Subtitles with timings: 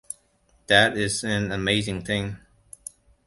[0.65, 2.37] That is an amazing thing.